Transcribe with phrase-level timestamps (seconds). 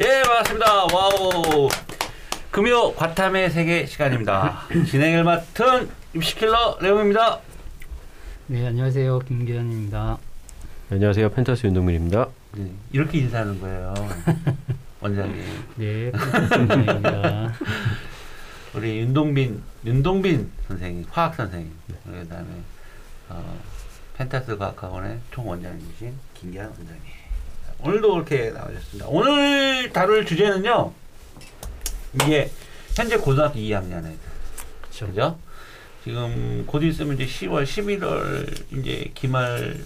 [0.00, 0.84] 예, 반갑습니다.
[0.94, 1.68] 와우.
[2.50, 4.62] 금요 과탐의 세계 시간입니다.
[4.88, 7.40] 진행을 맡은 입시킬러 레옹입니다.
[8.46, 9.18] 네, 안녕하세요.
[9.20, 10.18] 김기현입니다.
[10.90, 11.30] 안녕하세요.
[11.30, 12.28] 펜타스 윤동민입니다.
[12.52, 13.94] 네, 이렇게 인사하는 거예요.
[15.00, 15.44] 원장님.
[15.76, 16.12] 네,
[16.52, 17.54] 김기현입니다.
[18.74, 21.72] 우리 윤동빈, 윤동빈 선생님, 화학 선생님.
[22.04, 22.46] 그 다음에,
[23.30, 23.58] 어,
[24.16, 27.17] 펜타스 과학학원의 총원장님이신 김기한 원장님.
[27.80, 29.06] 오늘도 그렇게 나오셨습니다.
[29.08, 30.92] 오늘 다룰 주제는요,
[32.14, 32.50] 이게
[32.94, 34.18] 현재 고등학교 2학년 애들.
[34.82, 35.06] 그렇죠.
[35.06, 35.38] 그죠?
[36.02, 39.78] 지금 곧 있으면 이제 10월, 11월 이제 기말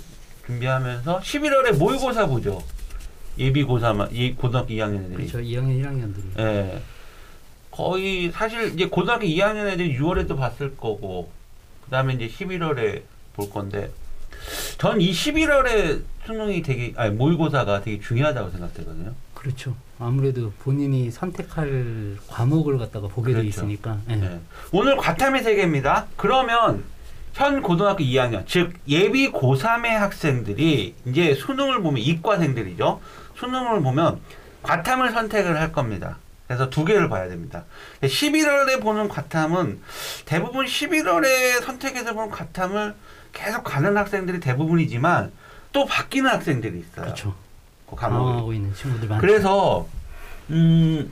[0.47, 2.63] 준비하면서 11월에 모의고사 보죠.
[3.39, 5.27] 예비고사, 이 고등학교 2학년 애들이.
[5.27, 5.39] 그렇죠.
[5.39, 6.39] 2학년, 1학년들이.
[6.39, 6.83] 예.
[7.71, 11.31] 거의 사실 이제 고등학교 2학년 애들이 6월에도 봤을 거고
[11.85, 13.03] 그다음에 이제 11월에
[13.35, 13.91] 볼 건데
[14.79, 19.13] 전 이 11월에 수능이 되게 아니 모의고사가 되게 중요하다고 생각되거든요.
[19.35, 19.75] 그렇죠.
[19.99, 23.49] 아무래도 본인이 선택할 과목을 갖다가 보게 돼 그렇죠.
[23.49, 23.99] 있으니까.
[24.11, 24.15] 예.
[24.15, 24.41] 예.
[24.71, 26.07] 오늘 과탐의 세계입니다.
[26.17, 26.85] 그러면
[27.35, 33.01] 현 고등학교 2학년 즉 예비 고3의 학생들이 이제 수능을 보면 이과생들이죠.
[33.39, 34.21] 수능을 보면
[34.63, 36.19] 과탐을 선택을 할 겁니다.
[36.47, 37.65] 그래서 두 개를 봐야 됩니다.
[38.03, 39.81] 11월에 보는 과탐은
[40.27, 42.95] 대부분 11월에 선택해서 보는 과탐을
[43.33, 45.33] 계속 가는 학생들이 대부분이지만
[45.73, 47.05] 또 바뀌는 학생들이 있어요.
[47.07, 47.35] 그렇죠.
[47.89, 48.55] 그 과목을.
[48.55, 49.21] 있는 친구들 많죠.
[49.21, 49.89] 그래서
[50.51, 51.11] 음,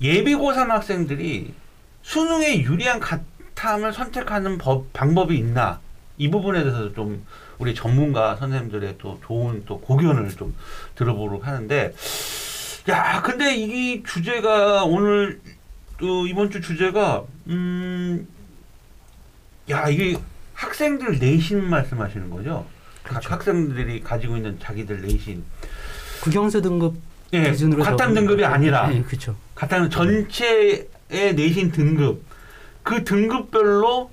[0.00, 1.54] 예비고3 학생들이
[2.02, 5.80] 수능에 유리한 가탐을 선택하는 법, 방법이 있나
[6.18, 7.24] 이 부분에 대해서 좀
[7.58, 10.54] 우리 전문가 선생님들의 또 좋은 또 고견을 좀
[10.96, 11.94] 들어보도록 하는데
[12.88, 15.40] 야 근데 이 주제가 오늘
[15.98, 18.26] 또 이번 주 주제가 음
[19.70, 20.16] 야 이게
[20.62, 22.64] 학생들 내신 말씀하시는 거죠?
[23.02, 23.28] 그렇죠.
[23.28, 25.42] 각 학생들이 가지고 있는 자기들 내신
[26.22, 26.94] 국영수 등급
[27.32, 28.44] 예, 기준으로 과탐 등급이.
[28.44, 29.34] 아니라 네, 그렇죠.
[29.54, 30.86] 과탐 전체의
[31.34, 32.22] 내신 등급
[32.82, 34.10] 그 등급별로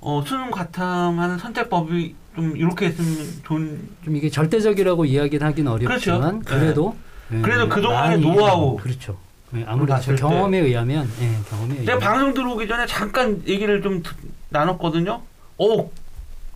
[0.00, 6.60] 어, 수능 과탐하는 선택법이 좀 이렇게 했으면 좋은 좀 이게 절대적이라고 이야기는 하긴 어렵지만 그렇죠.
[6.60, 6.96] 그래도
[7.32, 8.76] 예, 그래도 그동안의 노하우.
[8.76, 9.16] 그렇죠.
[9.56, 14.16] 예, 아무래도 경험에 의하면 예, 경험에 제가 의하면 방송 들어오기 전에 잠깐 얘기를 좀 듣-
[14.48, 15.22] 나눴거든요.
[15.58, 15.90] 어,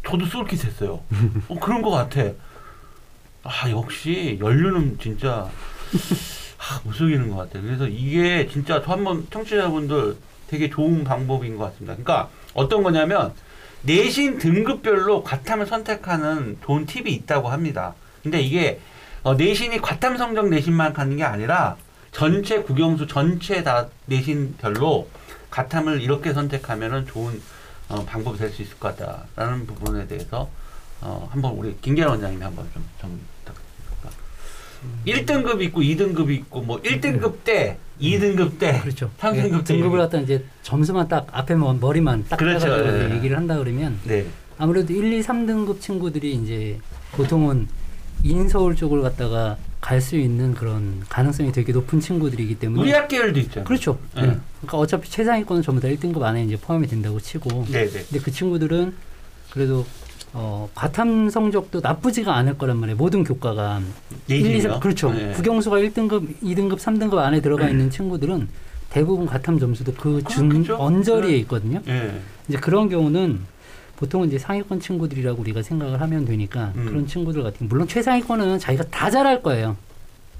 [0.06, 1.00] 저도 쏠깃했어요.
[1.48, 2.22] 어, 그런 것 같아.
[3.44, 5.48] 아, 역시 연륜은 진짜
[6.58, 7.62] 아, 못 속이는 것 같아요.
[7.62, 10.16] 그래서 이게 진짜 저 한번 청취자분들
[10.48, 11.94] 되게 좋은 방법인 것 같습니다.
[11.94, 13.32] 그러니까 어떤 거냐면
[13.82, 17.94] 내신 등급별로 과탐을 선택하는 좋은 팁이 있다고 합니다.
[18.22, 18.80] 근데 이게
[19.22, 21.76] 어, 내신이 과탐 성적 내신만 가는 게 아니라
[22.10, 25.08] 전체 국영수 전체 다 내신별로
[25.50, 27.40] 과탐을 이렇게 선택하면은 좋은
[27.88, 30.48] 어, 방법이 될 수 있을 것 같다라는 부분에 대해서
[31.00, 33.68] 어, 한번 우리 김계란 원장님이 한번 좀, 좀 부탁드립니다.
[35.06, 39.10] 1등급 있고 2등급 있고 뭐 1등급 때, 2등급 때, 그렇죠.
[39.18, 39.98] 3등급 때 등급을.
[39.98, 42.68] 갖다 이제 점수만 딱 앞에 뭐 머리만 딱 그렇죠.
[42.68, 43.14] 예.
[43.16, 44.26] 얘기를 한다 그러면 네.
[44.58, 46.78] 아무래도 1, 2, 3등급 친구들이 이제
[47.12, 47.68] 보통은
[48.22, 53.64] 인서울 쪽을 갖다가 갈 수 있는 그런 가능성이 되게 높은 친구들이기 때문에 우리 학계열도 있잖아요.
[53.64, 53.98] 그렇죠.
[54.14, 54.22] 네.
[54.22, 54.38] 네.
[54.60, 58.04] 그러니까 어차피 최상위권은 전부 다 1등급 안에 이제 포함이 된다고 치고 네, 네.
[58.08, 58.94] 근데 그 친구들은
[59.50, 59.86] 그래도
[60.32, 62.96] 어, 과탐 성적도 나쁘지가 않을 거란 말이에요.
[62.96, 63.80] 모든 교과가
[64.28, 65.12] 1, 2, 3, 그렇죠.
[65.12, 65.32] 네.
[65.32, 68.48] 국영수가 1등급, 2등급, 3등급 안에 들어가 있는 친구들은
[68.90, 70.76] 대부분 과탐 점수도 그준 그렇겠죠.
[70.76, 71.36] 언저리에 네.
[71.38, 71.80] 있거든요.
[71.88, 72.20] 예.
[72.48, 73.40] 이제 그런 경우는
[73.98, 76.86] 보통은 이제 상위권 친구들이라고 우리가 생각을 하면 되니까 음.
[76.86, 79.76] 그런 친구들 같은 물론 최상위권은 자기가 다 잘할 거예요.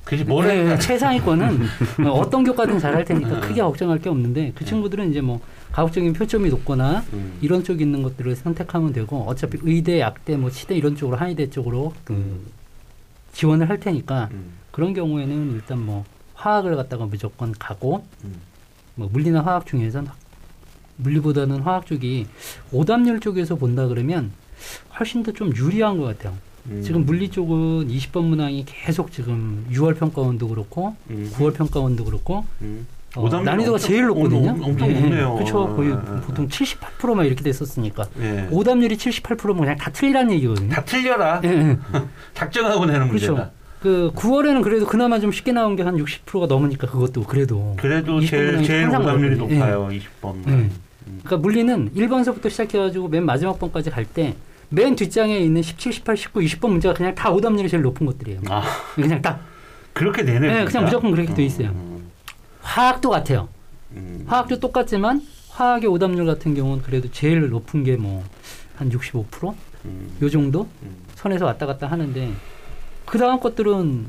[0.05, 0.79] 그지 뭘 네, 해?
[0.79, 1.59] 최상위권은
[2.03, 3.41] 뭐 어떤 교과든 잘할 테니까 음.
[3.41, 4.65] 크게 걱정할 게 없는데 그 네.
[4.65, 5.41] 친구들은 이제 뭐
[5.73, 7.37] 가급적인 표점이 높거나 음.
[7.41, 11.93] 이런 쪽 있는 것들을 선택하면 되고 어차피 의대, 약대, 뭐 치대 이런 쪽으로 한의대 쪽으로
[12.05, 12.47] 그 음.
[13.33, 14.53] 지원을 할 테니까 음.
[14.71, 16.05] 그런 경우에는 일단 뭐
[16.35, 18.37] 화학을 갖다가 무조건 가고 음.
[18.95, 20.09] 뭐 물리나 화학 중에선
[20.99, 22.27] 물리보다는 화학 쪽이
[22.73, 24.31] 오답률 쪽에서 본다 그러면
[24.99, 26.37] 훨씬 더 좀 유리한 것 같아요.
[26.71, 26.83] 음.
[26.85, 31.31] 지금 물리 쪽은 20번 문항이 계속 지금 6월 평가원도 그렇고 음.
[31.35, 32.87] 9월 평가원도 그렇고 음.
[33.17, 34.51] 어, 난이도가 엄청- 제일 높거든요.
[34.51, 35.35] 엄- 엄청 예, 높네요.
[35.37, 35.75] 그렇죠.
[35.75, 38.49] 거의 예, 예, 보통 78%막 이렇게 됐었으니까 예.
[38.51, 40.69] 오답률이 78%면 그냥 다 틀리라는 얘기거든요.
[40.71, 41.41] 다 틀려라.
[41.45, 41.79] 예, 예.
[42.35, 43.33] 작정하고 내는 그렇죠.
[43.33, 43.51] 문제다.
[43.81, 48.29] 그 9월에는 그래도 그나마 좀 쉽게 나온 게 한 60%가 넘으니까 그것도 그래도 그래도 20번
[48.29, 49.37] 제일 제일 오답률이.
[49.37, 49.89] 높아요.
[49.91, 50.69] 20번.
[51.09, 51.13] 예.
[51.13, 51.21] 음.
[51.25, 54.35] 그러니까 물리는 1번서부터 시작해가지고 맨 마지막 번까지 갈 때
[54.71, 58.41] 맨 뒷장에 있는 17, 18, 19, 20번 문제가 그냥 다 오답률이 제일 높은 것들이에요.
[58.51, 58.63] 아
[58.95, 59.43] 그냥 딱
[59.95, 60.41] 그렇게 내네.
[60.41, 60.65] 네, 진짜.
[60.67, 61.69] 그냥 무조건 그렇게 돼 있어요.
[61.71, 62.11] 음,
[62.61, 63.49] 화학도 같아요.
[63.93, 64.25] 음.
[64.27, 68.23] 화학도 똑같지만 화학의 오답률 같은 경우는 그래도 제일 높은 게 뭐
[68.77, 69.55] 한 65%?
[69.87, 70.17] 음.
[70.23, 70.95] 요 정도 음.
[71.15, 72.31] 선에서 왔다 갔다 하는데
[73.07, 74.07] 그 다음 것들은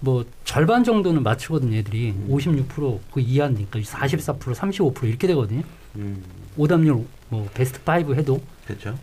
[0.00, 2.10] 뭐 절반 정도는 맞추거든요, 애들이.
[2.12, 2.28] 음.
[2.30, 5.62] 56%그 이하니까 44%, 35% 이렇게 되거든요.
[5.96, 6.22] 음,
[6.56, 8.96] 오답률 뭐 베스트 5 해도 그렇죠.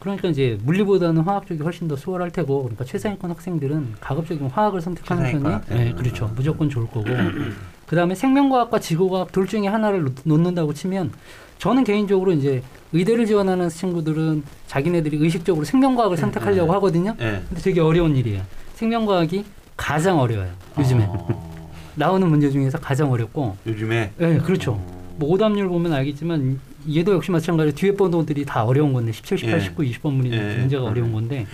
[0.00, 5.22] 그러니까 이제 물리보다는 화학 쪽이 훨씬 더 수월할 테고 그러니까 최상위권 학생들은 가급적이면 화학을 선택하는
[5.32, 5.84] 편이 학생들은.
[5.84, 6.30] 네, 그렇죠.
[6.36, 7.04] 무조건 좋을 거고.
[7.86, 11.12] 그다음에 생명과학과 지구과학 둘 중에 하나를 놓- 놓는다고 치면
[11.58, 12.62] 저는 개인적으로 이제
[12.92, 16.76] 의대를 지원하는 친구들은 자기네들이 의식적으로 생명과학을 음, 선택하려고 음.
[16.76, 17.14] 하거든요.
[17.20, 17.42] 예.
[17.48, 18.42] 근데 되게 어려운 일이에요.
[18.74, 19.44] 생명과학이
[19.76, 20.50] 가장 어려워요.
[20.78, 21.60] 요즘에 어,
[21.94, 23.56] 나오는 문제 중에서 가장 어렵고.
[23.66, 24.72] 요즘에 네, 그렇죠.
[24.72, 26.60] 어, 뭐 오답률 보면 알겠지만
[26.92, 29.64] 얘도 역시 마찬가지로 뒤에 번호들이 다 어려운 건데 17, 18, 예.
[29.64, 30.56] 19, 20번 문이 예.
[30.56, 31.46] 문제가 어려운 건데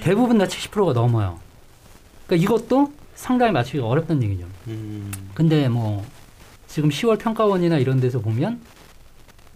[0.00, 1.38] 대부분 다 70%가 넘어요.
[2.26, 4.46] 그러니까 이것도 상당히 맞추기가 어렵다는 얘기죠.
[4.68, 6.04] 음, 근데 뭐
[6.68, 8.60] 지금 10월 평가원이나 이런 데서 보면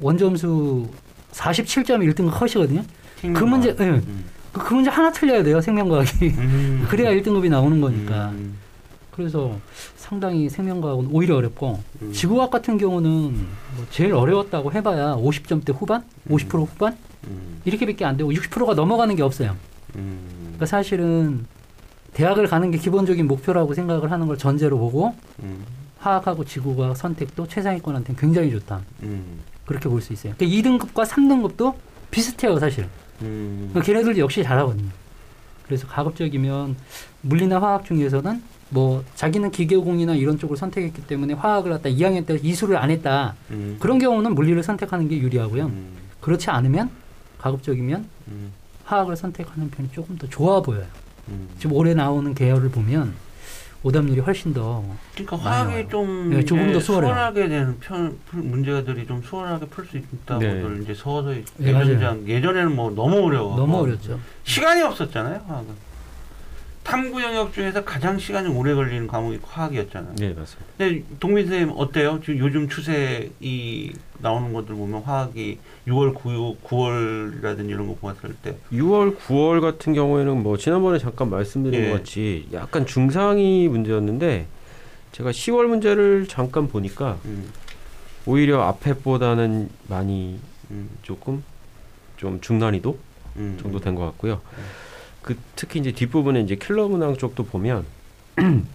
[0.00, 0.88] 원점수
[1.32, 2.82] 47.1등급 컷이거든요.
[2.82, 3.48] 그 생명과학.
[3.50, 3.88] 문제, 예.
[3.88, 4.24] 음.
[4.52, 5.60] 그, 그 문제 하나 틀려야 돼요.
[5.60, 6.26] 생명과학이.
[6.26, 6.86] 음.
[6.90, 8.30] 그래야 1등급이 나오는 거니까.
[8.30, 8.56] 음,
[9.14, 9.58] 그래서
[9.96, 12.12] 상당히 생명과학은 오히려 어렵고 음.
[12.12, 13.10] 지구과학 같은 경우는
[13.76, 19.22] 뭐 제일 어려웠다고 해봐야 50점대 후반, 50% 후반 음, 이렇게밖에 안 되고 60%가 넘어가는 게
[19.22, 19.54] 없어요.
[19.96, 21.46] 음, 그러니까 사실은
[22.14, 25.64] 대학을 가는 게 기본적인 목표라고 생각을 하는 걸 전제로 보고 음,
[25.98, 28.80] 화학하고 지구과학 선택도 최상위권한테는 굉장히 좋다.
[29.02, 30.34] 음, 그렇게 볼 수 있어요.
[30.38, 31.74] 그러니까 2등급과 3등급도
[32.10, 32.88] 비슷해요, 사실.
[33.20, 33.68] 음.
[33.72, 34.88] 그러니까 걔네들도 역시 잘하거든요.
[35.66, 36.76] 그래서 가급적이면
[37.22, 42.78] 물리나 화학 중에서는 뭐 자기는 기계공이나 이런 쪽을 선택했기 때문에 화학을 갖다 2학년 때 이수를
[42.78, 43.34] 안 했다.
[43.50, 43.76] 음.
[43.78, 45.66] 그런 경우는 물리를 선택하는 게 유리하고요.
[45.66, 45.88] 음,
[46.22, 46.88] 그렇지 않으면
[47.38, 48.52] 가급적이면 음,
[48.86, 50.86] 화학을 선택하는 편이 조금 더 좋아 보여요.
[51.28, 51.48] 음.
[51.58, 53.12] 지금 올해 나오는 계열을 보면
[53.82, 54.82] 오답률이 훨씬 더
[55.12, 55.88] 그러니까 화학이 와요.
[55.90, 57.12] 좀 네, 조금 더 수월해요.
[57.12, 60.82] 수월하게 되는 편 풀- 문제들이 좀 수월하게 풀 수 있다고들 네.
[60.82, 64.18] 이제 서서히 네, 예전장 예전에는 뭐 너무 어려워 너무 어렵죠.
[64.44, 65.91] 시간이 없었잖아요 화학은
[66.84, 70.16] 탐구 영역 중에서 가장 시간이 오래 걸리는 과목이 화학이었잖아요.
[70.16, 70.72] 네 맞습니다.
[70.76, 72.18] 근데 동민 선생님 어때요?
[72.20, 78.56] 지금 요즘 추세 이 나오는 것들 보면 화학이 6월 9, 9월이라든지 이런 거 봤을 때
[78.72, 81.90] 6월, 9월 같은 경우에는 뭐 지난번에 잠깐 말씀드린 예.
[81.90, 84.46] 것 같이 약간 중상위 문제였는데
[85.12, 87.48] 제가 10월 문제를 잠깐 보니까 음,
[88.26, 90.38] 오히려 앞에보다는 많이
[90.70, 91.44] 음, 조금
[92.16, 92.98] 좀 중난이도
[93.36, 94.40] 음, 정도 된 것 같고요.
[95.22, 95.24] 음.
[95.24, 97.84] 그 특히 이제 뒷부분에 이제 킬러 문항 쪽도 보면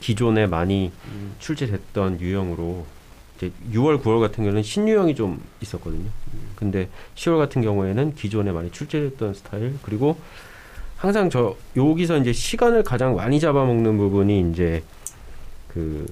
[0.00, 2.86] 기존에 많이 음, 출제됐던 유형으로
[3.36, 6.08] 이제 6월, 9월 같은 경우는 신유형이 좀 있었거든요.
[6.34, 6.50] 음.
[6.56, 10.18] 근데 10월 같은 경우에는 기존에 많이 출제됐던 스타일 그리고
[10.96, 14.82] 항상 저 여기서 이제 시간을 가장 많이 잡아먹는 부분이 이제
[15.68, 16.06] 그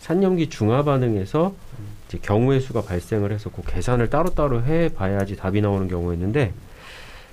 [0.00, 1.54] 산염기 중화 반응에서
[2.08, 6.52] 이제 경우의 수가 발생을 해서 그 계산을 따로따로 해 봐야지 답이 나오는 경우였는데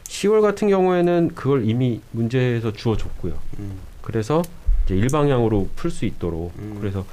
[0.09, 3.33] 10월 같은 경우에는 그걸 이미 문제에서 주어줬고요.
[3.59, 4.41] 음, 그래서
[4.85, 6.51] 이제 일방향으로 풀 수 있도록.
[6.57, 6.77] 음.
[6.79, 7.05] 그래서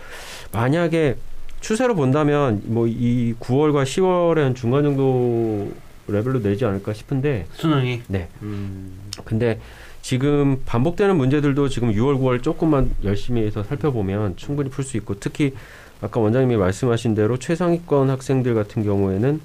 [0.53, 1.17] 만약에
[1.61, 5.71] 추세로 본다면 뭐 이 9월과 10월에 한 중간 정도
[6.09, 7.47] 레벨로 내지 않을까 싶은데.
[7.53, 8.03] 수능이?
[8.09, 8.29] 네.
[8.43, 8.93] 음,
[9.25, 9.61] 근데
[10.01, 15.53] 지금 반복되는 문제들도 지금 6월 9월 조금만 열심히 해서 살펴보면 충분히 풀 수 있고 특히
[16.01, 19.41] 아까 원장님이 말씀하신 대로 최상위권 학생들 같은 경우에는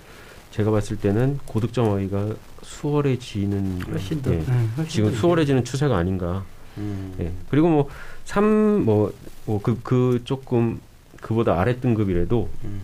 [0.52, 5.98] 제가 봤을 때는 고득점 어휘가 수월해지는 훨씬 더 예, 네, 훨씬 지금 더 수월해지는 추세가
[5.98, 6.44] 아닌가
[6.78, 7.32] 음, 예.
[7.50, 7.90] 그리고 뭐,
[8.26, 10.80] 뭐삼뭐그 그 조금
[11.22, 12.82] 그보다 아래 등급이라도 음.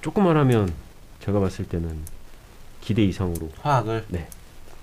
[0.00, 0.72] 조금만 하면
[1.20, 1.98] 제가 봤을 때는
[2.80, 4.28] 기대 이상으로 화학을 네.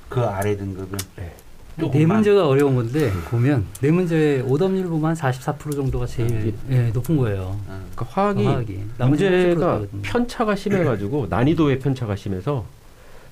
[0.09, 1.33] 그 아래 등급은 네.
[1.77, 2.05] 네.
[2.05, 7.59] 문제가 어려운 건데 보면 네 문제의 오답률 보면 한44% 정도가 제일 예, 높은 거예요.
[7.67, 7.85] 어.
[7.95, 10.01] 그러니까 화학이 화학이 나머지 문제가 80% 거든요.
[10.01, 12.65] 편차가 심해가지고 난이도의 편차가 심해서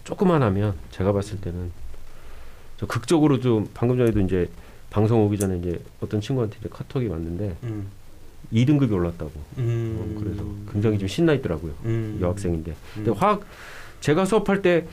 [0.04, 1.72] 조금만 하면 제가 봤을 때는
[2.78, 4.50] 저 극적으로 좀 방금 전에도 이제
[4.90, 7.88] 방송 오기 전에 이제 어떤 친구한테 이제 카톡이 왔는데 음.
[8.52, 9.98] 2등급이 올랐다고 음.
[10.00, 12.18] 어, 그래서 굉장히 좀 신나 있더라고요 음.
[12.22, 13.16] 여학생인데 근데 음.
[13.16, 13.42] 화학
[14.02, 14.86] 제가 수업할 때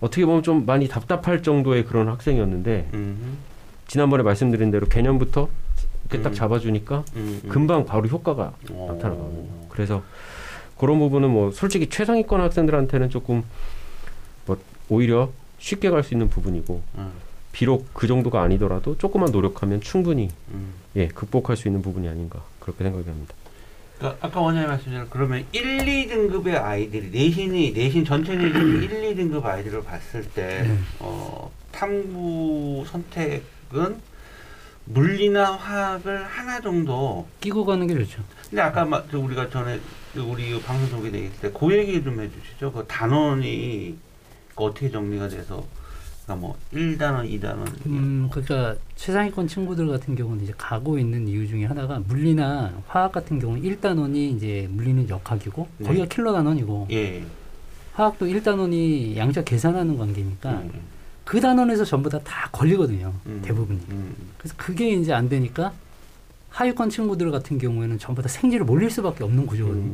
[0.00, 3.38] 어떻게 보면 좀 많이 답답할 정도의 그런 학생이었는데 음.
[3.86, 5.48] 지난번에 말씀드린 대로 개념부터
[6.08, 6.34] 이렇게 딱 음.
[6.34, 7.40] 잡아주니까 음.
[7.44, 7.48] 음.
[7.48, 8.88] 금방 바로 효과가 어.
[8.92, 9.48] 나타나거든요.
[9.68, 10.02] 그래서
[10.78, 13.42] 그런 부분은 뭐 솔직히 최상위권 학생들한테는 조금
[14.44, 17.10] 뭐 오히려 쉽게 갈 수 있는 부분이고 음.
[17.52, 20.74] 비록 그 정도가 아니더라도 조금만 노력하면 충분히 음.
[20.94, 23.34] 예 극복할 수 있는 부분이 아닌가 그렇게 생각이 합니다.
[23.98, 29.82] 그러니까 아까 원장님 말씀처럼 그러면 1, 2등급의 아이들이 내신이 내신 전체 내신이 1, 2등급 아이들을
[29.84, 30.78] 봤을 때 네.
[30.98, 34.00] 어, 탐구 선택은
[34.84, 38.22] 물리나 화학을 하나 정도 끼고 가는 게 좋죠.
[38.48, 39.80] 근데 아까 막저 우리가 전에
[40.14, 42.72] 그 우리 방송 소개되었을 때그 얘기 좀 해주시죠.
[42.72, 43.96] 그 단원이
[44.54, 45.66] 그 어떻게 정리가 돼서
[46.26, 47.86] 그러니까 뭐 1단원, 2단원.
[47.86, 53.38] 음, 그러니까 최상위권 친구들 같은 경우는 이제 가고 있는 이유 중에 하나가 물리나 화학 같은
[53.38, 55.86] 경우는 1단원이 이제 물리는 역학이고 네.
[55.86, 57.24] 거기가 킬러 단원이고 예.
[57.94, 60.70] 화학도 1단원이 양자 계산하는 관계니까 음,
[61.24, 63.12] 그 단원에서 전부 다 다 걸리거든요.
[63.26, 63.78] 음, 대부분이.
[63.90, 65.72] 음, 그래서 그게 이제 안 되니까
[66.50, 69.90] 하위권 친구들 같은 경우에는 전부 다 생지를 몰릴 수밖에 없는 구조거든요.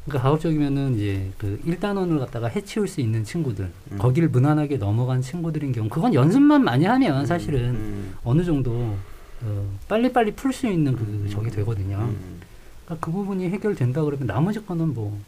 [0.00, 3.98] 음, 그러니까 가급적이면은 이제 그 1단원을 갖다가 해치울 수 있는 친구들, 음.
[3.98, 8.94] 거기를 무난하게 넘어간 친구들인 경우, 그건 연습만 많이 하면 사실은 음, 어느 정도
[9.42, 11.28] 어, 빨리빨리 풀 수 있는 그 음.
[11.30, 11.96] 적이 되거든요.
[11.98, 12.40] 음,
[12.84, 15.18] 그러니까 그 부분이 해결된다 그러면 나머지 거는 뭐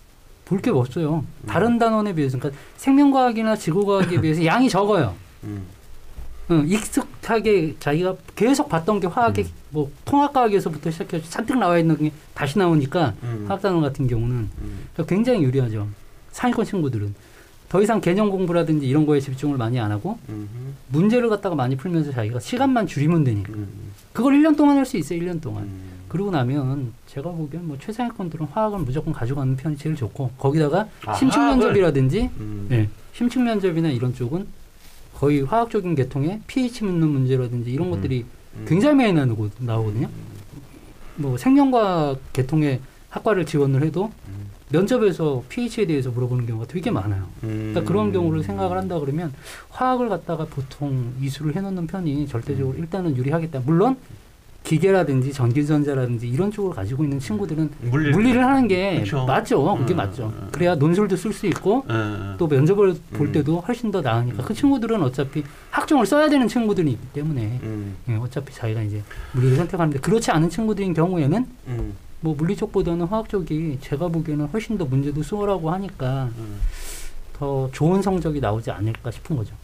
[0.44, 1.24] 볼 게 없어요.
[1.44, 1.46] 음.
[1.46, 5.14] 다른 단원에 비해서, 그러니까 생명과학이나 지구과학에 비해서 양이 적어요.
[6.50, 9.50] 음, 응, 익숙하게 자기가 계속 봤던 게 화학의 음.
[9.70, 15.42] 뭐 통합과학에서부터 시작해서 잔뜩 나와 있는 게 다시 나오니까 음, 화학단원 같은 경우는 음, 굉장히
[15.42, 15.88] 유리하죠.
[16.32, 17.14] 상위권 친구들은
[17.68, 22.12] 더 이상 개념 공부라든지 이런 거에 집중을 많이 안 하고 음, 문제를 갖다가 많이 풀면서
[22.12, 23.68] 자기가 시간만 줄이면 되니까 음,
[24.12, 25.18] 그걸 1년 동안 할 수 있어요.
[25.20, 25.64] 1년 동안.
[25.64, 25.92] 음.
[26.08, 31.46] 그러고 나면 제가 보기엔 뭐 최상위권들은 화학을 무조건 가져가는 편이 제일 좋고 거기다가 아, 심층?
[31.46, 32.88] 면접이라든지 음, 네.
[33.14, 34.46] 심층 면접이나 이런 쪽은
[35.22, 37.90] 거의 화학적인 계통에 pH 묻는 문제라든지 이런 음.
[37.92, 38.24] 것들이
[38.56, 38.64] 음.
[38.66, 40.08] 굉장히 많이 나오고, 나오거든요.
[41.14, 47.28] 뭐 생명과학 계통의 학과를 지원을 해도 음, 면접에서 pH에 대해서 물어보는 경우가 되게 많아요.
[47.44, 47.70] 음.
[47.72, 49.32] 그러니까 그런 경우를 생각을 한다 그러면
[49.70, 53.60] 화학을 갖다가 보통 이수를 해놓는 편이 절대적으로 일단은 유리하겠다.
[53.64, 53.98] 물론
[54.64, 59.24] 기계라든지 전기전자라든지 이런 쪽을 가지고 있는 친구들은 물리를, 물리를 하는 게 그쵸.
[59.26, 59.76] 맞죠.
[59.78, 60.32] 그게 음, 맞죠.
[60.34, 60.48] 음.
[60.52, 63.32] 그래야 논술도 쓸 수 있고 예, 또 면접을 볼 음.
[63.32, 68.54] 때도 훨씬 더 나으니까 그 친구들은 어차피 학종을 써야 되는 친구들이기 때문에 음, 예, 어차피
[68.54, 69.02] 자기가 이제
[69.32, 74.78] 물리를 선택하는데 그렇지 않은 친구들인 경우에는 음, 뭐 물리 쪽보다는 화학 쪽이 제가 보기에는 훨씬
[74.78, 76.60] 더 문제도 수월하고 하니까 음.
[77.32, 79.54] 더 좋은 성적이 나오지 않을까 싶은 거죠.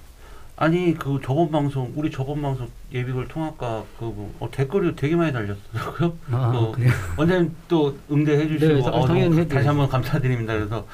[0.61, 6.19] 아니 그 저번 방송 우리 저번 방송 예비글 통합과 그뭐 어, 댓글이 되게 많이 달렸더라고요.
[6.33, 6.91] 아, 어, 그래요?
[7.17, 9.55] 원장님 또 응대해 주시고 네, 다- 어, 당연히 해드려야죠.
[9.55, 10.55] 다시 한번 감사드립니다.
[10.55, 10.85] 그래서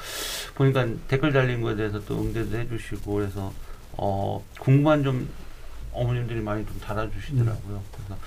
[0.53, 3.51] 보니까 댓글 달린 거에 대해서 또 응대도 해주시고 그래서
[3.93, 5.27] 어, 궁금한 점
[5.93, 7.81] 어머님들이 많이 좀 달아주시더라고요.
[7.91, 8.21] 그래서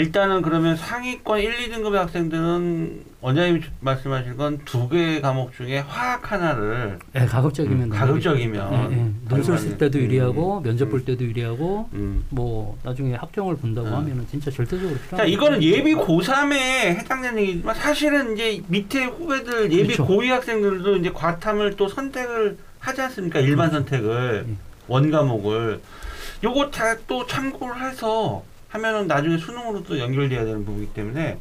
[0.00, 6.30] 일단은 그러면 상위권 1, 2등급의 학생들은 원장님이 주- 말씀하신 건 두 개의 과목 중에 화학
[6.30, 9.10] 하나를 네, 가급적이면 음, 가급적이면 예, 예.
[9.26, 10.90] 논술 쓸 때도 음, 유리하고 면접 음.
[10.90, 12.26] 볼 때도 유리하고 음.
[12.28, 13.94] 뭐 나중에 합격을 본다고 음.
[13.94, 19.94] 하면은 진짜 절대적으로 필요한 자, 이거는 예비 고3에 해당되는 얘기지만 사실은 이제 밑에 후배들 예비
[19.96, 20.06] 그렇죠.
[20.06, 23.38] 고2 학생들도 이제 과탐을 또 선택을 하지 않습니까?
[23.40, 24.54] 일반 선택을 예.
[24.88, 25.80] 원 과목을
[26.44, 31.38] 요거 다 또 참고를 해서 하면은 나중에 수능으로 또 연결돼야 되는 부분이기 때문에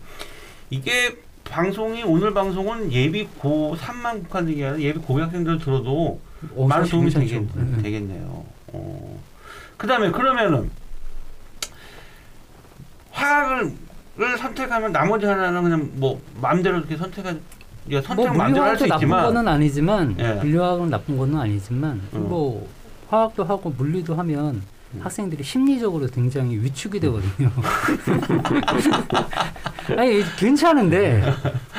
[0.70, 6.20] 이게 방송이 오늘 방송은 예비 고 3만 국한되게 하는 예비 고2 학생들 들어도
[6.56, 7.12] 어, 많은 도움이.
[7.12, 7.82] 되겠, 예, 예.
[7.82, 8.46] 되겠네요.
[8.74, 9.20] 어.
[9.78, 10.70] 그다음에 그러면은
[13.12, 13.74] 화학을
[14.18, 17.42] 을 선택하면 나머지 하나는 그냥 뭐 마음대로 이렇게 선택한
[17.86, 20.34] 이게 선택 뭐 마음대로 할 물리화학도 수 나쁜 있지만 거는 아니지만 예.
[20.36, 22.30] 물리화학은 나쁜 거는 아니지만 음.
[22.30, 22.66] 뭐
[23.10, 24.64] 화학도 하고 물리도 하면 음.
[25.00, 27.52] 학생들이 심리적으로 굉장히 위축이 되거든요.
[29.98, 31.22] 아니 괜찮은데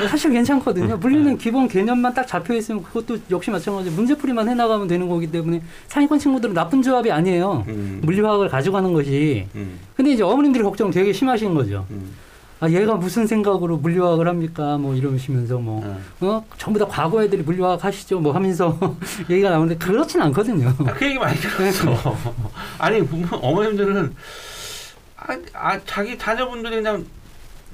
[0.09, 0.97] 사실 괜찮거든요.
[0.99, 6.19] 물리는 기본 개념만 딱 잡혀 있으면 그것도 역시 마찬가지 문제풀이만 해나가면 되는 거기 때문에 상위권
[6.19, 7.65] 친구들은 나쁜 조합이 아니에요.
[7.69, 9.47] 음, 물리화학을 가져가는 것이.
[9.55, 11.87] 음, 근데 이제 어머님들이 걱정 되게 심하신 거죠.
[11.91, 12.13] 음,
[12.59, 14.79] 아 얘가 무슨 생각으로 물리화학을 합니까?
[14.79, 15.85] 뭐 이러시면서 뭐
[16.21, 16.27] 어.
[16.27, 16.45] 어?
[16.57, 18.79] 전부 다 과거 애들이 물리화학 하시죠 뭐 하면서
[19.29, 20.69] 얘기가 나오는데 그렇진 않거든요.
[20.87, 21.95] 아, 그 얘기 많이 들었어.
[22.79, 24.15] 아니 부모 어머님들은
[25.19, 27.05] 아, 아 자기 자녀분들이 그냥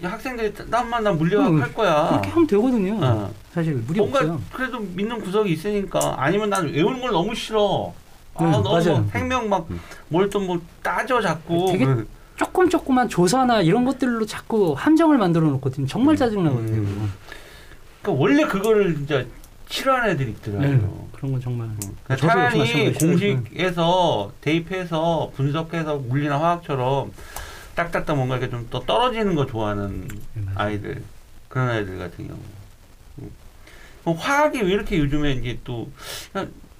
[0.02, 2.08] 야, 학생들이 나만 나 물리학 음, 할 거야.
[2.08, 2.98] 그렇게 하면 되거든요.
[3.00, 3.30] 어.
[3.54, 4.40] 사실 무리 뭔가 없어요.
[4.52, 7.92] 그래도 믿는 구석이 있으니까 아니면 난 외우는 걸 너무 싫어.
[8.34, 8.64] 아 음, 너무.
[8.84, 9.68] 뭐 생명 막
[10.08, 11.66] 뭘 또뭐 따져 자꾸.
[11.70, 12.08] 되게 그-
[12.42, 15.86] 조금 조그만 조사나 이런 것들로 자꾸 함정을 만들어 놓거든요.
[15.86, 16.80] 정말 짜증 나거든요.
[16.80, 17.12] 음.
[18.02, 19.24] 그러니까 원래 그거를 진짜
[19.68, 20.68] 싫어하는 애들이 있더라고요.
[20.68, 20.80] 네,
[21.12, 21.68] 그런 건 정말.
[21.68, 21.78] 음.
[22.02, 22.92] 그러니까 차라리.
[22.94, 27.12] 공식에서 대입해서 분석해서 물리나 화학처럼
[27.76, 30.42] 딱딱딱 뭔가 이렇게 좀 더 떨어지는 거 좋아하는 네.
[30.56, 31.00] 아이들
[31.48, 32.40] 그런 아이들 같은 경우.
[33.20, 33.30] 음.
[34.02, 35.88] 뭐 화학이 왜 이렇게 요즘에 이제 또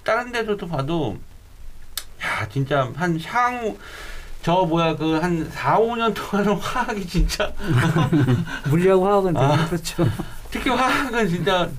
[0.03, 1.17] 다른 데서도 봐도
[2.21, 3.77] 야 진짜 한 향후
[4.43, 7.51] 저 뭐야 그 한 4, 5년 동안은 화학이 진짜
[8.69, 9.65] 물리하고 화학은 되게 아.
[9.67, 10.05] 그렇죠.
[10.51, 11.69] 특히 화학은 진짜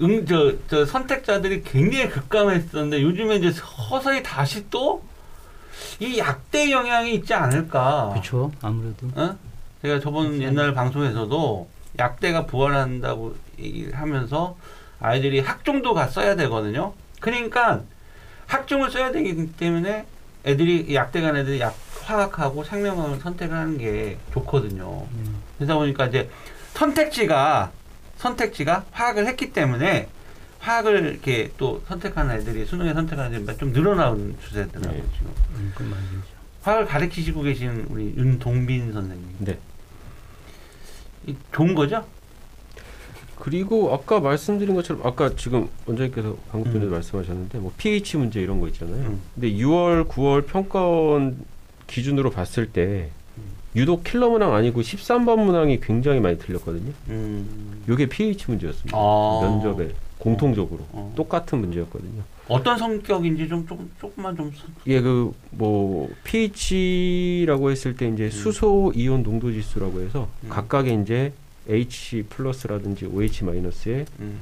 [0.00, 5.02] 응저 저 선택자들이 굉장히 급감했었는데 요즘에 이제 서서히 다시 또
[5.98, 8.10] 이 약대 영향이 있지 않을까.
[8.12, 8.50] 그렇죠.
[8.62, 9.06] 아무래도.
[9.14, 9.36] 어?
[9.82, 10.44] 제가 저번 그렇죠.
[10.44, 11.68] 옛날 방송에서도
[11.98, 14.56] 약대가 부활한다고 얘기를 하면서
[14.98, 16.92] 아이들이 학종도 가 써야 되거든요.
[17.20, 17.80] 그러니까
[18.46, 20.06] 학종을 써야 되기 때문에
[20.44, 25.06] 애들이 약대간 애들이 약 화학하고 생명학을 선택을 하는 게 좋거든요.
[25.12, 25.42] 음.
[25.58, 26.30] 그러다 보니까 이제
[26.74, 27.72] 선택지가
[28.16, 30.08] 선택지가 화학을 했기 때문에
[30.60, 35.08] 화학을 이렇게 또 선택하는 애들이 수능에 선택하는 애들이 좀 늘어나는 추세더라고요 네.
[35.16, 35.32] 지금.
[35.54, 36.22] 음, 말이죠.
[36.62, 39.36] 화학을 가르치시고 계신 우리 윤동빈 선생님.
[39.38, 39.58] 네.
[41.26, 42.06] 이 좋은 거죠?
[43.40, 46.90] 그리고 아까 말씀드린 것처럼 아까 지금 원장님께서 방금 전에 음.
[46.90, 48.96] 말씀하셨는데 뭐 pH 문제 이런 거 있잖아요.
[48.96, 49.20] 음.
[49.34, 51.38] 근데 6월, 9월 평가원
[51.86, 53.42] 기준으로 봤을 때 음.
[53.74, 56.92] 유독 킬러 문항 아니고 13번 문항이 굉장히 많이 틀렸거든요.
[57.08, 57.82] 음.
[57.88, 58.96] 이게 pH 문제였습니다.
[58.96, 59.40] 아.
[59.42, 61.12] 면접에 공통적으로 어.
[61.16, 62.22] 똑같은 문제였거든요.
[62.46, 69.22] 어떤 성격인지 좀 조금 조금만 좀 선- 이게 그뭐 pH라고 했을 때 이제 수소 이온
[69.22, 70.48] 농도 지수라고 해서 음.
[70.50, 71.32] 각각의 이제
[71.68, 74.38] H 플러스라든지 OH 마이너스의 음.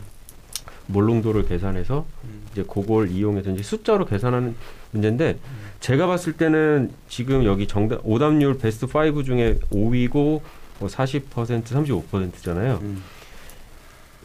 [0.86, 2.42] 몰농도를 계산해서 음.
[2.52, 4.54] 이제 그걸 이용해서 이제 숫자로 계산하는
[4.92, 5.38] 문제인데
[5.80, 10.40] 제가 봤을 때는 지금 여기 정답 오답률 베스트 5 중에 5위고
[10.78, 12.78] 뭐 40% 35%잖아요.
[12.82, 13.02] 음.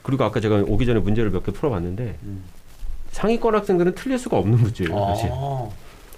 [0.04, 2.44] 그리고 아까 제가 오기 전에 문제를 몇 개 풀어봤는데 음.
[3.12, 4.94] 상위권 학생들은 틀릴 수가 없는 문제예요.
[5.08, 5.70] 사실 아.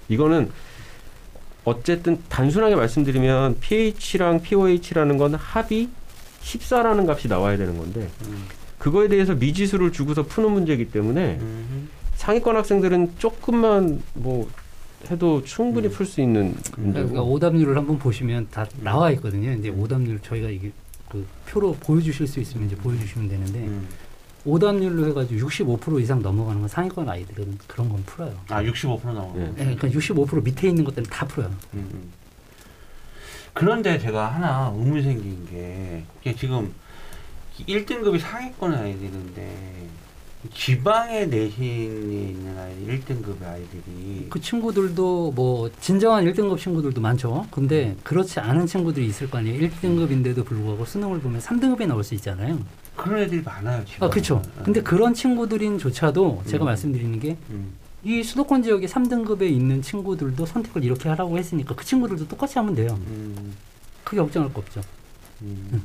[0.08, 0.50] 이거는
[1.64, 5.88] 어쨌든 단순하게 말씀드리면 pH랑 pOH라는 건 합이
[6.46, 8.44] 14라는 값이 나와야 되는 건데 음.
[8.78, 11.88] 그거에 대해서 미지수를 주고서 푸는 문제이기 때문에 음.
[12.14, 14.48] 상위권 학생들은 조금만 뭐
[15.10, 15.92] 해도 충분히 음.
[15.92, 19.52] 풀수 있는 그러니까 문제고 오답률을 한번 보시면 다 나와 있거든요.
[19.52, 20.72] 이제 오답률 저희가 이게
[21.10, 23.88] 그 표로 보여주실 수 있으면 이제 보여주시면 되는데 음.
[24.44, 28.32] 오답률로 해가지고 65% 이상 넘어가는 건 상위권 아이들은 그런 건 풀어요.
[28.48, 29.46] 아, 65% 나오는 예.
[29.46, 29.54] 거.
[29.56, 31.50] 네, 그러니까 65% 밑에 있는 것들은 다 풀어요.
[31.74, 32.12] 음, 음.
[33.56, 36.74] 그런데 제가 하나 의문이 생긴 게 이게 지금
[37.66, 39.86] 1등급이 상위권 아이들인데
[40.52, 47.46] 지방의 내신이 있는 아이들 1등급 아이들이 그 친구들도 뭐 진정한 1등급 친구들도 많죠.
[47.50, 49.68] 근데 그렇지 않은 친구들이 있을 거 아니에요.
[49.70, 52.58] 1등급인데도 불구하고 수능을 보면 3등급에 나올 수 있잖아요.
[52.94, 54.06] 그런 애들이 많아요 지금.
[54.06, 54.42] 아, 그렇죠.
[54.64, 56.66] 근데 그런 친구들인조차도 제가 음.
[56.66, 57.38] 말씀드리는 게
[58.06, 62.72] 이 음, 수도권 지역에 3등급에 있는 친구들도 선택을 이렇게 하라고 했으니까 그 친구들도 똑같이 하면
[62.76, 62.96] 돼요.
[63.08, 63.52] 음,
[64.04, 64.80] 크게 걱정할 거 없죠.
[65.42, 65.82] 음,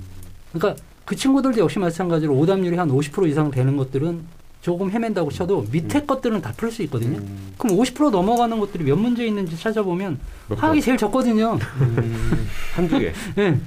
[0.54, 4.22] 그러니까 그 친구들도 역시 마찬가지로 오답률이 한 50% 이상 되는 것들은
[4.62, 7.18] 조금 헤맨다고 쳐도 밑에 것들은 다 풀 수 있거든요.
[7.18, 10.20] 음, 그럼 50% 넘어가는 것들이 몇 문제 있는지 찾아보면
[10.56, 11.58] 화학이 제일 적거든요.
[11.82, 13.58] 음, 한두 개 예.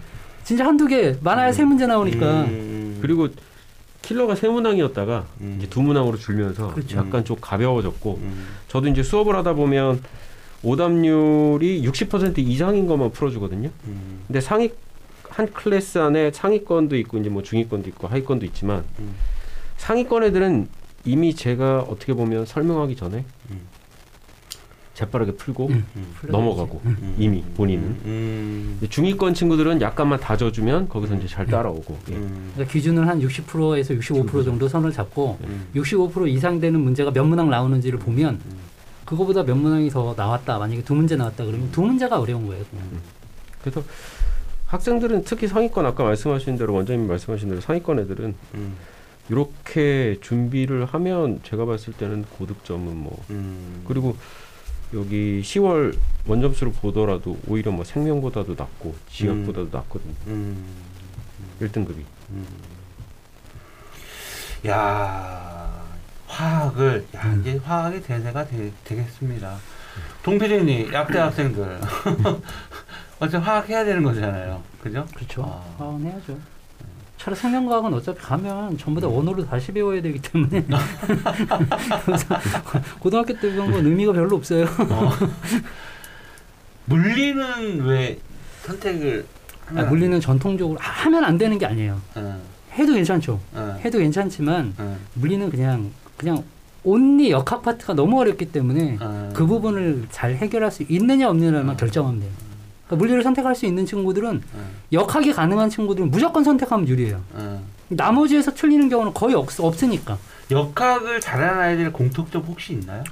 [0.45, 2.43] 진짜 한두 개, 많아야 세 문제 나오니까.
[2.45, 3.29] 음, 그리고
[4.05, 6.99] 킬러가 세 문항이었다가 음, 이제 두 문항으로 줄면서 그렇죠.
[6.99, 10.03] 약간 좀 가벼워졌고 음, 저도 이제 수업을 하다 보면
[10.63, 13.71] 오답률이 60% 이상인 것만 풀어주거든요.
[13.87, 14.73] 음, 근데 상위
[15.31, 19.15] 한 클래스 안에 상위권도 있고 이제 뭐 중위권도 있고 하위권도 있지만 음,
[19.79, 20.69] 상위권 애들은
[21.07, 23.61] 이미 제가 어떻게 보면 설명하기 전에 음,
[24.95, 25.85] 재빠르게 풀고 음.
[25.97, 31.47] 음, 넘어가고 음, 이미 음, 본인은 음, 이제 중위권 친구들은 약간만 다져주면 거기서 이제 잘
[31.47, 32.15] 따라오고 예.
[32.15, 37.25] 음, 그러니까 기준은 한 60%에서 65% 정도 선을 잡고 음, 65% 이상 되는 문제가 몇
[37.25, 38.57] 문항 나오는지를 보면 음.
[39.05, 40.59] 그거보다 몇 문항이 더 나왔다.
[40.59, 42.65] 만약에 두 문제 나왔다 그러면 두 문제가 어려운 거예요.
[43.61, 43.83] 그래서
[44.67, 48.75] 학생들은 특히 상위권 아까 말씀하신 대로 원장님 말씀하신 대로 상위권 애들은 음,
[49.29, 53.83] 이렇게 준비를 하면 제가 봤을 때는 고득점은 뭐 음.
[53.87, 54.17] 그리고
[54.93, 60.15] 여기 10월 원점수를 보더라도 오히려 뭐 생명보다도 낮고 지역보다도 낮거든요.
[60.27, 60.65] 음,
[61.61, 62.03] 1등급이.
[62.31, 62.47] 음.
[64.67, 65.85] 야
[66.27, 67.41] 화학을 야 음.
[67.41, 69.57] 이제 화학의 대세가 되, 되겠습니다.
[70.23, 71.81] 동필이니 약대 학생들
[73.21, 75.07] 어차피 화학 해야 되는 거잖아요, 그죠?
[75.15, 75.43] 그렇죠.
[75.45, 75.65] 아.
[75.79, 76.37] 아, 해야죠.
[77.25, 80.63] 차라리 생명과학은 어차피 가면 전부 다 원어로 다시 배워야 되기 때문에
[83.01, 84.65] 고등학교 때 배운 건 의미가 별로 없어요.
[84.65, 85.11] 어.
[86.85, 88.19] 물리는 왜
[88.65, 89.25] 선택을
[89.75, 91.99] 아, 물리는 전통적으로 아, 하면 안 되는 게 아니에요.
[92.15, 92.43] 어,
[92.75, 93.41] 해도 괜찮죠.
[93.55, 96.45] 어, 해도 괜찮지만 어, 물리는 그냥 그냥
[96.83, 99.31] 온리 역학 파트가 너무 어렵기 때문에 어.
[99.33, 101.77] 그 부분을 잘 해결할 수 있느냐 없느냐만 어.
[101.79, 102.31] 결정하면 돼요.
[102.87, 107.21] 그러니까 물리를 선택할 수 있는 친구들은 어, 역학이 가능한 친구들은 무조건 선택하면 유리해요.
[107.33, 107.63] 어.
[107.89, 110.19] 나머지에서 틀리는 경우는 거의 없, 없으니까.
[110.51, 113.03] 역학을 잘하는 아이들 공통점 혹시 있나요?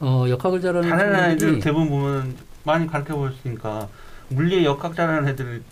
[0.00, 3.88] 어, 역학을 잘하는 잘하는 아이들 대부분 보면 많이 가르쳐 보셨으니까
[4.28, 5.62] 물리에 역학 잘하는 애들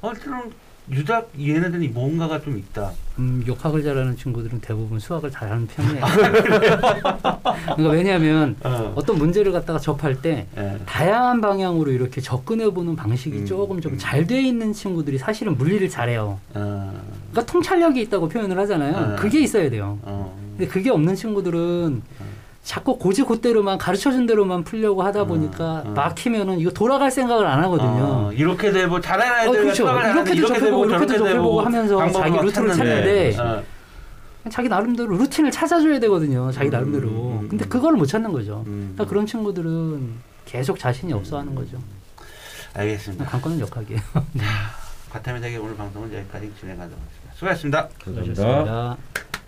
[0.00, 0.50] 어 그럼
[0.90, 2.92] 유작 얘네들이 뭔가가 좀 있다.
[3.18, 6.00] 음, 역학을 잘하는 친구들은 대부분 수학을 잘하는 편이에요.
[7.76, 8.92] 그러니까 왜냐하면 어.
[8.96, 10.78] 어떤 문제를 갖다가 접할 때 예.
[10.86, 13.98] 다양한 방향으로 이렇게 접근해 보는 방식이 음, 조금 좀 음.
[13.98, 16.40] 잘돼 있는 친구들이 사실은 물리를 잘해요.
[16.54, 17.00] 어.
[17.30, 19.10] 그러니까 통찰력이 있다고 표현을 하잖아요.
[19.10, 19.16] 네.
[19.16, 19.98] 그게 있어야 돼요.
[20.02, 20.36] 어.
[20.56, 22.02] 근데 그게 없는 친구들은
[22.62, 25.94] 자꾸 고지 고대로만 가르쳐준 대로만 풀려고 하다 보니까 음, 음.
[25.94, 28.28] 막히면은 이거 돌아갈 생각을 안 하거든요.
[28.28, 29.88] 어, 이렇게 되고 잘하는 어, 애들 그렇죠.
[29.88, 33.62] 이렇게도 접해보고 이렇게도 접해보고 하면서 자기 루트를 찾는데 어,
[34.48, 36.52] 자기 나름대로 루틴을 찾아줘야 되거든요.
[36.52, 37.08] 자기 음, 나름대로.
[37.08, 37.68] 음, 음, 근데 음.
[37.68, 38.62] 그걸 못 찾는 거죠.
[38.66, 38.92] 음.
[38.94, 41.78] 그러니까 그런 친구들은 계속 자신이 없어하는 거죠.
[42.74, 43.24] 알겠습니다.
[43.24, 44.00] 관건은 역학이에요.
[45.10, 47.34] 과탐의 세계 오늘 방송은 여기까지 진행하도록 하겠습니다.
[47.34, 47.88] 수고하셨습니다.
[48.04, 48.34] 감사합니다.
[48.34, 49.41] 수고하셨습니다.